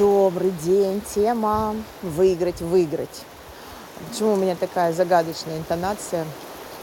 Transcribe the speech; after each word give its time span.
Добрый 0.00 0.50
день. 0.50 1.00
Тема 1.14 1.76
«Выиграть, 2.02 2.60
выиграть». 2.60 3.22
Почему 4.08 4.32
у 4.32 4.36
меня 4.36 4.56
такая 4.56 4.92
загадочная 4.92 5.58
интонация? 5.58 6.26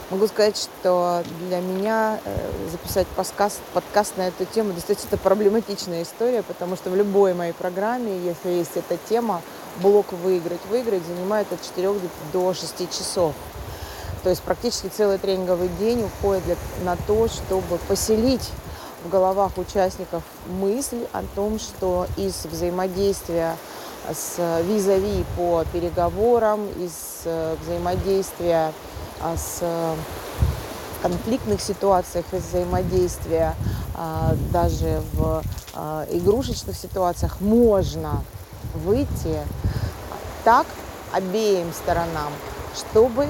Могу 0.08 0.26
сказать, 0.26 0.56
что 0.56 1.22
для 1.48 1.60
меня 1.60 2.18
э, 2.24 2.68
записать 2.70 3.06
подкаст, 3.08 3.60
подкаст 3.74 4.16
на 4.16 4.28
эту 4.28 4.46
тему 4.46 4.72
достаточно 4.72 5.18
проблематичная 5.18 6.02
история, 6.02 6.42
потому 6.42 6.76
что 6.76 6.88
в 6.88 6.96
любой 6.96 7.34
моей 7.34 7.52
программе, 7.52 8.18
если 8.24 8.48
есть 8.48 8.76
эта 8.76 8.96
тема, 9.06 9.42
блок 9.82 10.10
«Выиграть, 10.12 10.64
выиграть» 10.70 11.02
занимает 11.04 11.52
от 11.52 11.60
4 11.62 11.92
до 12.32 12.54
6 12.54 12.90
часов. 12.90 13.34
То 14.22 14.30
есть 14.30 14.40
практически 14.40 14.86
целый 14.86 15.18
тренинговый 15.18 15.68
день 15.78 16.04
уходит 16.04 16.42
для, 16.44 16.56
на 16.84 16.96
то, 17.06 17.28
чтобы 17.28 17.76
поселить 17.86 18.48
в 19.04 19.08
головах 19.10 19.58
участников 19.58 20.22
мысль 20.46 21.06
о 21.12 21.22
том, 21.34 21.58
что 21.58 22.06
из 22.16 22.44
взаимодействия 22.44 23.56
с 24.12 24.62
визави 24.62 25.24
по 25.36 25.64
переговорам, 25.72 26.66
из 26.66 27.22
э, 27.24 27.56
взаимодействия 27.62 28.72
а, 29.20 29.36
с 29.36 29.62
конфликтных 31.02 31.60
ситуациях, 31.60 32.24
из 32.32 32.44
взаимодействия 32.44 33.54
а, 33.94 34.34
даже 34.52 35.02
в 35.12 35.42
а, 35.74 36.06
игрушечных 36.10 36.76
ситуациях 36.76 37.40
можно 37.40 38.22
выйти 38.74 39.38
так 40.44 40.66
обеим 41.12 41.72
сторонам, 41.72 42.32
чтобы 42.74 43.28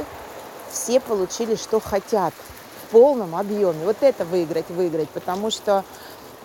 все 0.71 1.01
получили, 1.01 1.57
что 1.57 1.80
хотят– 1.80 2.35
полном 2.91 3.34
объеме. 3.34 3.84
Вот 3.84 3.97
это 4.01 4.24
выиграть, 4.24 4.69
выиграть, 4.70 5.09
потому 5.10 5.51
что 5.51 5.84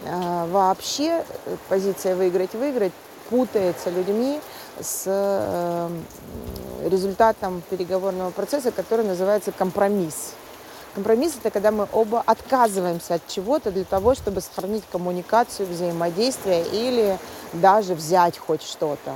э, 0.06 0.48
вообще 0.52 1.24
позиция 1.70 2.16
выиграть, 2.16 2.54
выиграть 2.54 2.94
путается 3.30 3.90
людьми 3.90 4.40
с 4.80 5.04
э, 5.06 5.90
результатом 6.88 7.62
переговорного 7.70 8.32
процесса, 8.32 8.72
который 8.72 9.06
называется 9.06 9.52
компромисс. 9.52 10.34
Компромисс– 10.96 11.34
это 11.40 11.50
когда 11.50 11.72
мы 11.72 11.88
оба 11.92 12.22
отказываемся 12.26 13.16
от 13.16 13.28
чего-то 13.28 13.72
для 13.72 13.84
того, 13.84 14.14
чтобы 14.14 14.42
сохранить 14.42 14.84
коммуникацию, 14.92 15.68
взаимодействие 15.68 16.66
или 16.72 17.18
даже 17.54 17.96
взять 17.96 18.38
хоть 18.38 18.62
что-то. 18.62 19.16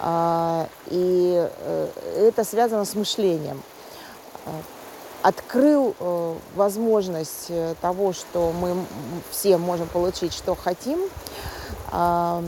А, 0.00 0.66
и 0.88 1.48
э, 1.48 1.88
это 2.28 2.44
связано 2.44 2.84
с 2.84 2.94
мышлением 2.94 3.62
открыл 5.26 5.96
э, 5.98 6.34
возможность 6.54 7.46
э, 7.48 7.74
того, 7.80 8.12
что 8.12 8.52
мы 8.52 8.76
все 9.32 9.58
можем 9.58 9.88
получить, 9.88 10.32
что 10.32 10.54
хотим. 10.54 11.00
Э, 11.90 12.42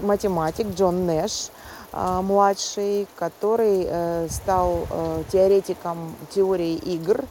математик 0.00 0.68
Джон 0.76 1.06
Нэш, 1.06 1.48
э, 1.92 2.20
младший, 2.22 3.08
который 3.16 3.84
э, 3.88 4.28
стал 4.30 4.86
теоретиком 5.32 6.14
теории 6.30 6.74
игр, 6.74 7.24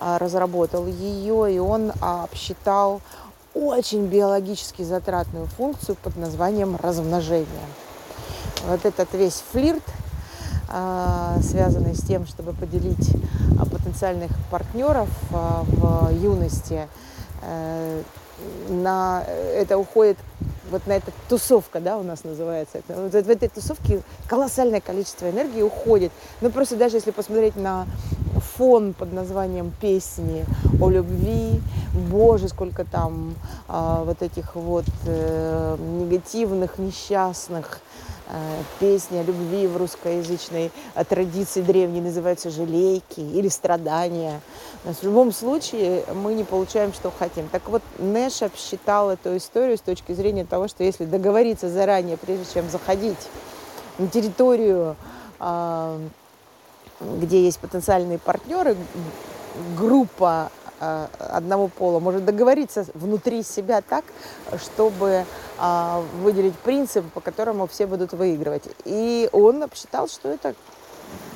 э, 0.00 0.16
разработал 0.18 0.86
ее, 0.86 1.52
и 1.52 1.58
он 1.58 1.92
обсчитал 2.00 3.00
очень 3.52 4.06
биологически 4.06 4.82
затратную 4.82 5.46
функцию 5.46 5.96
под 6.00 6.16
названием 6.16 6.76
размножение. 6.76 7.66
Вот 8.68 8.84
этот 8.84 9.12
весь 9.12 9.42
флирт– 9.50 9.82
а, 9.92 9.99
связанный 11.42 11.94
с 11.94 12.02
тем, 12.02 12.26
чтобы 12.26 12.52
поделить 12.52 13.10
а, 13.58 13.66
потенциальных 13.66 14.30
партнеров 14.50 15.08
а, 15.32 15.64
в 15.66 16.12
юности. 16.12 16.88
Э, 17.42 18.02
на 18.68 19.22
это 19.26 19.76
уходит 19.76 20.16
вот 20.70 20.86
на 20.86 20.92
эта 20.92 21.10
тусовка, 21.28 21.80
да, 21.80 21.98
у 21.98 22.02
нас 22.02 22.24
называется. 22.24 22.80
Вот 22.88 23.10
в 23.10 23.28
этой 23.28 23.48
тусовке 23.48 24.02
колоссальное 24.28 24.80
количество 24.80 25.28
энергии 25.28 25.62
уходит. 25.62 26.12
Ну, 26.40 26.50
просто 26.50 26.76
даже 26.76 26.96
если 26.96 27.10
посмотреть 27.10 27.56
на 27.56 27.86
фон 28.56 28.94
под 28.94 29.12
названием 29.12 29.72
песни 29.80 30.46
о 30.80 30.88
любви, 30.88 31.60
боже, 31.92 32.48
сколько 32.48 32.84
там 32.84 33.34
а, 33.68 34.04
вот 34.04 34.22
этих 34.22 34.54
вот 34.54 34.86
э, 35.06 35.76
негативных, 35.98 36.78
несчастных 36.78 37.80
Э, 38.19 38.19
песня 38.78 39.22
любви 39.22 39.66
в 39.66 39.76
русскоязычной 39.76 40.70
э, 40.94 41.04
традиции 41.04 41.60
древней 41.60 42.00
называется 42.00 42.50
«Жалейки» 42.50 43.20
или 43.20 43.48
«Страдания». 43.48 44.40
В 44.84 45.02
любом 45.02 45.32
случае 45.32 46.04
мы 46.14 46.34
не 46.34 46.44
получаем, 46.44 46.92
что 46.92 47.12
хотим. 47.16 47.48
Так 47.48 47.68
вот, 47.68 47.82
Нэш 47.98 48.42
обсчитал 48.42 49.10
эту 49.10 49.36
историю 49.36 49.76
с 49.76 49.80
точки 49.80 50.12
зрения 50.12 50.44
того, 50.44 50.68
что 50.68 50.84
если 50.84 51.04
договориться 51.04 51.68
заранее, 51.68 52.16
прежде 52.16 52.46
чем 52.54 52.70
заходить 52.70 53.28
на 53.98 54.08
территорию, 54.08 54.96
а, 55.38 55.98
где 57.00 57.44
есть 57.44 57.58
потенциальные 57.58 58.18
партнеры, 58.18 58.76
группа 59.76 60.50
одного 60.80 61.68
пола 61.68 62.00
может 62.00 62.24
договориться 62.24 62.86
внутри 62.94 63.42
себя 63.42 63.82
так, 63.82 64.04
чтобы 64.58 65.26
выделить 66.22 66.56
принцип, 66.58 67.04
по 67.12 67.20
которому 67.20 67.66
все 67.66 67.86
будут 67.86 68.12
выигрывать. 68.12 68.64
И 68.84 69.28
он 69.32 69.68
посчитал, 69.68 70.08
что 70.08 70.28
это 70.28 70.54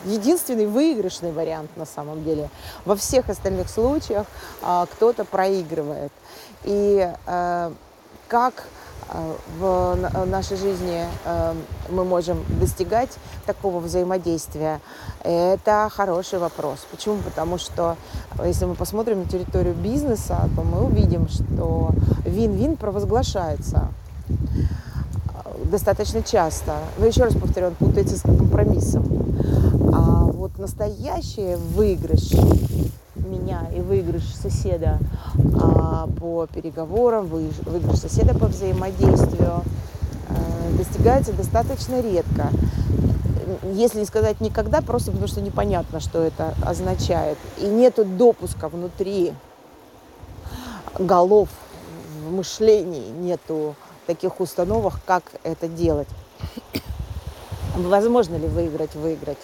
единственный 0.05 0.67
выигрышный 0.67 1.33
вариант 1.33 1.71
на 1.77 1.85
самом 1.85 2.25
деле. 2.25 2.49
Во 2.84 2.97
всех 2.97 3.29
остальных 3.29 3.69
случаях 3.69 4.27
а, 4.63 4.87
кто-то 4.87 5.25
проигрывает. 5.25 6.13
И 6.65 7.11
как 8.29 8.65
Э, 9.11 9.34
в 9.59 10.27
нашей 10.27 10.57
жизни 10.57 11.05
мы 11.91 12.05
можем 12.05 12.45
достигать 12.61 13.11
такого 13.47 13.81
взаимодействия? 13.81 14.81
Это 15.23 15.89
хороший 15.93 16.39
вопрос. 16.39 16.87
Почему? 16.91 17.19
Потому 17.19 17.59
что 17.59 17.97
если 18.45 18.65
мы 18.65 18.75
посмотрим 18.75 19.21
на 19.21 19.29
территорию 19.29 19.75
бизнеса, 19.75 20.49
то 20.57 20.63
мы 20.63 20.84
увидим, 20.84 21.29
что 21.29 21.91
вин-вин 22.25 22.77
провозглашается 22.77 23.89
достаточно 25.65 26.23
часто. 26.23 26.77
Но 26.99 27.07
еще 27.07 27.25
раз 27.25 27.35
повторю, 27.35 27.69
он 27.69 27.75
путается 27.75 28.17
с 28.17 28.23
компромиссом. 28.23 29.05
А 29.93 30.25
вот 30.25 30.59
настоящий 30.59 31.57
выигрыш 31.57 32.33
меня 33.17 33.67
и 33.75 33.81
выигрыш 33.81 34.25
соседа 34.35 34.99
а, 35.61 36.09
по 36.19 36.47
переговорам, 36.47 37.27
выигрыш 37.27 37.99
соседа 37.99 38.35
по 38.35 38.47
взаимодействию 38.47 39.63
а, 40.29 40.77
достигается 40.77 41.33
достаточно 41.33 42.01
редко. 42.01 42.51
Если 43.73 44.01
не 44.01 44.07
сказать 44.07 44.41
никогда, 44.41 44.81
просто 44.81 45.11
потому 45.11 45.29
что 45.29 45.41
непонятно, 45.41 46.01
что 46.01 46.23
это 46.23 46.55
означает. 46.65 47.39
И 47.59 47.67
нет 47.67 47.95
допуска 48.17 48.69
внутри 48.69 49.33
голов 50.99 51.49
в 52.25 52.33
мышлении, 52.33 53.11
нету 53.11 53.75
таких 54.06 54.41
установок, 54.41 55.00
как 55.06 55.25
это 55.42 55.69
делать. 55.69 56.09
Возможно 57.76 58.37
ли 58.37 58.47
выиграть, 58.47 58.94
выиграть? 58.94 59.38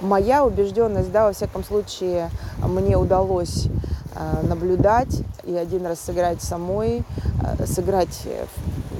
моя 0.00 0.44
убежденность, 0.44 1.10
да, 1.10 1.26
во 1.26 1.32
всяком 1.32 1.64
случае, 1.64 2.30
мне 2.58 2.96
удалось 2.96 3.66
э, 4.14 4.46
наблюдать 4.46 5.22
и 5.44 5.54
один 5.54 5.86
раз 5.86 6.00
сыграть 6.00 6.42
самой, 6.42 7.02
э, 7.58 7.66
сыграть, 7.66 8.22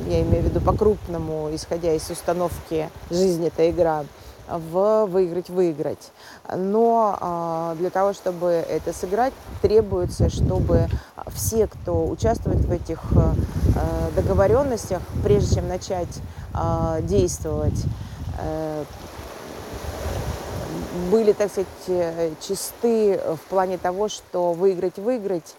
я 0.07 0.23
имею 0.23 0.43
в 0.43 0.47
виду 0.47 0.61
по-крупному, 0.61 1.51
исходя 1.53 1.93
из 1.93 2.09
установки 2.11 2.91
«жизнь– 3.11 3.47
это 3.47 3.69
игра», 3.71 4.05
в 4.49 5.07
выиграть-выиграть. 5.07 6.13
Но 6.55 7.75
для 7.79 7.91
того, 7.91 8.13
чтобы 8.13 8.49
это 8.51 8.93
сыграть, 8.93 9.33
требуется, 9.63 10.29
чтобы 10.31 10.89
все, 11.35 11.67
кто 11.67 12.07
участвует 12.07 12.65
в 12.65 12.71
этих 12.71 13.01
договоренностях, 14.15 15.03
прежде 15.23 15.57
чем 15.57 15.69
начать 15.69 16.21
действовать, 17.03 17.85
были, 21.11 21.33
так 21.33 21.51
сказать, 21.51 21.69
э, 21.89 22.33
чисты 22.41 23.21
в 23.37 23.49
плане 23.49 23.79
того, 23.79 24.09
что 24.09 24.53
выиграть-выиграть 24.53 25.55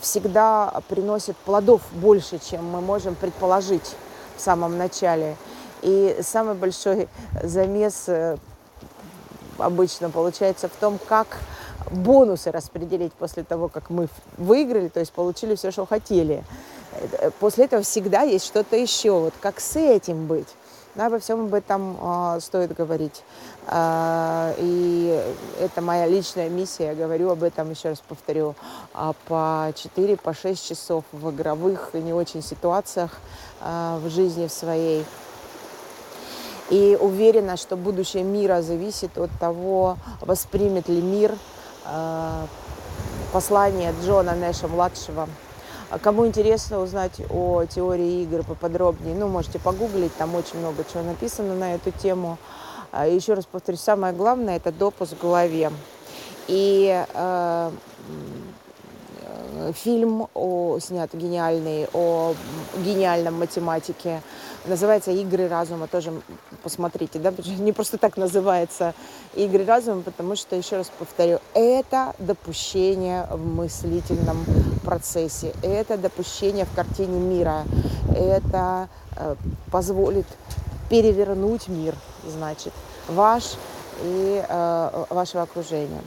всегда 0.00 0.80
приносит 0.88 1.36
плодов 1.36 1.82
больше, 1.92 2.38
чем 2.38 2.70
мы 2.70 2.80
можем 2.80 3.14
предположить 3.14 3.94
в 4.36 4.40
самом 4.40 4.78
начале. 4.78 5.36
И 5.82 6.18
самый 6.22 6.54
большой 6.54 7.08
замес 7.42 8.04
э, 8.08 8.36
обычно 9.58 10.10
получается 10.10 10.68
в 10.68 10.72
том, 10.72 10.98
как 11.08 11.38
бонусы 11.90 12.50
распределить 12.50 13.12
после 13.12 13.42
того, 13.42 13.68
как 13.68 13.90
мы 13.90 14.08
выиграли, 14.36 14.88
то 14.88 15.00
есть 15.00 15.12
получили 15.12 15.54
все, 15.54 15.70
что 15.70 15.86
хотели. 15.86 16.44
Э, 17.18 17.30
после 17.38 17.64
этого 17.66 17.82
всегда 17.82 18.22
есть 18.22 18.46
что-то 18.46 18.76
еще. 18.76 19.12
Вот 19.12 19.34
как 19.40 19.60
с 19.60 19.76
этим 19.76 20.26
быть? 20.26 20.48
Но 20.94 21.06
обо 21.06 21.18
всем 21.18 21.44
об 21.44 21.54
этом 21.54 21.96
а, 22.00 22.38
стоит 22.40 22.74
говорить. 22.74 23.22
А, 23.66 24.54
и 24.58 25.22
это 25.58 25.80
моя 25.80 26.06
личная 26.06 26.50
миссия, 26.50 26.88
я 26.88 26.94
говорю 26.94 27.30
об 27.30 27.42
этом, 27.42 27.70
еще 27.70 27.90
раз 27.90 28.02
повторю, 28.06 28.54
а, 28.92 29.14
по 29.26 29.72
4, 29.74 30.18
по 30.18 30.34
6 30.34 30.68
часов 30.68 31.04
в 31.12 31.30
игровых 31.30 31.90
и 31.94 31.98
не 31.98 32.12
очень 32.12 32.42
ситуациях 32.42 33.20
а, 33.60 33.98
в 34.00 34.10
жизни 34.10 34.46
в 34.46 34.52
своей. 34.52 35.06
И 36.72 36.96
уверена, 36.98 37.58
что 37.58 37.76
будущее 37.76 38.22
мира 38.22 38.62
зависит 38.62 39.18
от 39.18 39.30
того, 39.38 39.98
воспримет 40.22 40.88
ли 40.88 41.02
мир 41.02 41.36
а, 41.84 42.46
послание 43.30 43.94
Джона 44.02 44.34
Нэша-младшего. 44.34 45.28
А 45.90 45.98
кому 45.98 46.26
интересно 46.26 46.80
узнать 46.80 47.20
о 47.28 47.66
теории 47.66 48.22
игр 48.22 48.42
поподробнее, 48.42 49.14
ну, 49.14 49.28
можете 49.28 49.58
погуглить, 49.58 50.16
там 50.16 50.34
очень 50.34 50.60
много 50.60 50.82
чего 50.90 51.02
написано 51.02 51.54
на 51.54 51.74
эту 51.74 51.90
тему. 51.90 52.38
А, 52.90 53.06
еще 53.06 53.34
раз 53.34 53.44
повторюсь, 53.44 53.80
самое 53.80 54.14
главное– 54.14 54.56
это 54.58 54.72
допуск 54.72 55.12
в 55.12 55.20
голове. 55.20 55.70
И 56.48 57.04
э, 57.12 57.70
фильм 59.74 60.28
о, 60.34 60.78
снят 60.80 61.12
гениальный 61.12 61.88
о 61.92 62.34
гениальном 62.84 63.38
математике. 63.38 64.22
Называется 64.66 65.10
«Игры 65.10 65.48
разума». 65.48 65.88
Тоже 65.88 66.12
посмотрите, 66.62 67.18
да? 67.18 67.32
Не 67.58 67.72
просто 67.72 67.98
так 67.98 68.16
называется 68.16 68.94
«Игры 69.34 69.64
разума», 69.64 70.02
потому 70.02 70.36
что, 70.36 70.56
еще 70.56 70.76
раз 70.76 70.90
повторю, 70.98 71.40
это 71.54 72.14
допущение 72.18 73.26
в 73.30 73.44
мыслительном 73.44 74.44
процессе, 74.84 75.52
это 75.62 75.96
допущение 75.96 76.64
в 76.64 76.74
картине 76.74 77.18
мира, 77.18 77.64
это 78.14 78.88
э, 79.16 79.36
позволит 79.70 80.26
перевернуть 80.90 81.68
мир, 81.68 81.94
значит, 82.26 82.72
ваш 83.08 83.54
и 84.02 84.44
э, 84.46 85.04
вашего 85.10 85.42
окружения. 85.42 86.02